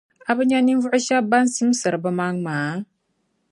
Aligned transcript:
A 0.29 0.31
bi 0.37 0.43
nya 0.47 0.59
ninvuɣu 0.61 0.99
shεba 1.05 1.27
ban 1.29 1.45
simsiri 1.55 1.99
bɛ 2.03 2.09
maŋ’ 2.17 2.33
maa. 2.45 2.73